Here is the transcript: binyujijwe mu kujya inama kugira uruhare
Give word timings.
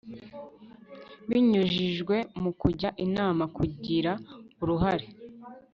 binyujijwe 1.29 2.15
mu 2.41 2.51
kujya 2.61 2.89
inama 3.05 3.43
kugira 3.57 4.11
uruhare 4.61 5.07